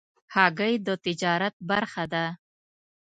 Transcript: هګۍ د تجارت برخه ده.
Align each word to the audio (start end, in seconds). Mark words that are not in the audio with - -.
هګۍ 0.35 0.73
د 0.87 0.89
تجارت 1.05 1.55
برخه 1.69 2.03
ده. 2.13 2.25